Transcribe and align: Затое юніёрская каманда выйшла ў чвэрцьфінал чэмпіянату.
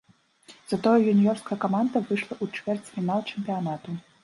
Затое 0.71 0.93
юніёрская 1.13 1.57
каманда 1.67 2.03
выйшла 2.09 2.35
ў 2.43 2.51
чвэрцьфінал 2.57 3.19
чэмпіянату. 3.31 3.89